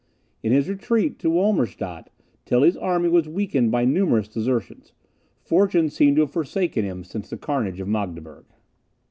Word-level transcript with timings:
In 0.41 0.51
his 0.51 0.67
retreat 0.67 1.19
to 1.19 1.29
Wolmerstadt, 1.29 2.09
Tilly's 2.45 2.75
army 2.75 3.07
was 3.07 3.29
weakened 3.29 3.69
by 3.71 3.85
numerous 3.85 4.27
desertions. 4.27 4.93
Fortune 5.43 5.91
seemed 5.91 6.15
to 6.15 6.21
have 6.23 6.31
forsaken 6.31 6.83
him 6.83 7.03
since 7.03 7.29
the 7.29 7.37
carnage 7.37 7.79
of 7.79 7.87
Magdeburg. 7.87 8.45